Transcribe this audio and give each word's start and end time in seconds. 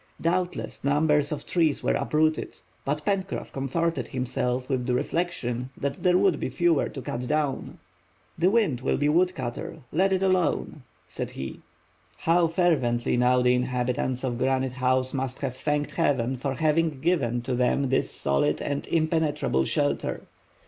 Doubtless 0.19 0.83
numbers 0.83 1.31
of 1.31 1.45
trees 1.45 1.83
were 1.83 1.93
uprooted, 1.93 2.57
but 2.83 3.05
Pencroff 3.05 3.51
comforted 3.53 4.07
himself 4.07 4.67
with 4.67 4.87
the 4.87 4.95
reflection 4.95 5.69
that 5.77 6.01
there 6.01 6.17
would 6.17 6.39
be 6.39 6.49
fewer 6.49 6.89
to 6.89 7.03
cut 7.03 7.27
down. 7.27 7.77
"The 8.35 8.49
wind 8.49 8.81
will 8.81 8.97
be 8.97 9.09
wood 9.09 9.35
cutter; 9.35 9.81
let 9.91 10.11
it 10.11 10.23
alone," 10.23 10.81
said 11.07 11.29
he. 11.29 11.59
How 12.17 12.47
fervently 12.47 13.15
now 13.15 13.43
the 13.43 13.53
inhabitants 13.53 14.23
of 14.23 14.39
Granite 14.39 14.73
House 14.73 15.13
must 15.13 15.41
have 15.41 15.55
thanked 15.55 15.91
Heaven 15.91 16.35
for 16.35 16.55
having 16.55 16.99
given 17.01 17.43
to 17.43 17.53
them 17.53 17.89
this 17.89 18.09
solid 18.09 18.59
and 18.59 18.87
impenetrable 18.87 19.65
shelter! 19.65 20.23